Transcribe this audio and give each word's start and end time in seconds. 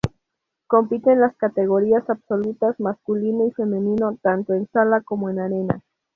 Compite 0.65 1.11
en 1.11 1.19
las 1.19 1.35
categorías 1.35 2.09
absolutas, 2.09 2.79
masculino 2.79 3.45
y 3.45 3.51
femenino, 3.51 4.17
tanto 4.23 4.55
en 4.55 4.65
sala 4.71 5.01
como 5.01 5.29
en 5.29 5.37
arena. 5.37 5.83